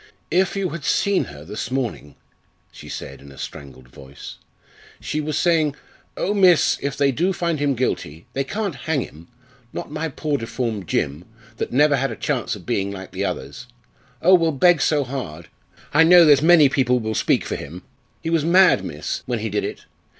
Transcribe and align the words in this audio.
"If 0.31 0.55
you 0.55 0.69
had 0.69 0.83
seen 0.83 1.25
her 1.25 1.45
this 1.45 1.69
morning!" 1.69 2.15
she 2.71 2.89
said 2.89 3.21
in 3.21 3.31
a 3.31 3.37
strangled 3.37 3.87
voice. 3.89 4.37
"She 4.99 5.21
was 5.21 5.37
saying, 5.37 5.75
'Oh, 6.17 6.33
miss, 6.33 6.79
if 6.81 6.97
they 6.97 7.11
do 7.11 7.31
find 7.33 7.59
him 7.59 7.75
guilty, 7.75 8.25
they 8.33 8.43
can't 8.43 8.73
hang 8.87 9.01
him 9.01 9.27
not 9.71 9.91
my 9.91 10.09
poor 10.09 10.39
deformed 10.39 10.87
Jim, 10.87 11.25
that 11.57 11.71
never 11.71 11.97
had 11.97 12.09
a 12.09 12.15
chance 12.15 12.55
of 12.55 12.65
being 12.65 12.89
like 12.89 13.11
the 13.11 13.23
others. 13.25 13.67
Oh, 14.23 14.33
we'll 14.33 14.53
beg 14.53 14.81
so 14.81 15.03
hard. 15.03 15.49
I 15.93 16.03
know 16.03 16.25
there's 16.25 16.41
many 16.41 16.67
people 16.67 16.99
will 16.99 17.13
speak 17.13 17.45
for 17.45 17.55
him. 17.55 17.83
He 18.23 18.31
was 18.31 18.43
mad, 18.43 18.83
miss, 18.83 19.21
when 19.27 19.37
he 19.37 19.51
did 19.51 19.63
it. 19.63 19.85